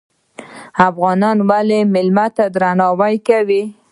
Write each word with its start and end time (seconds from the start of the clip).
افغانان 0.89 1.37
ولې 1.49 1.79
میلمه 1.93 2.25
ته 2.35 2.43
درناوی 2.55 3.15
کوي؟ 3.27 3.63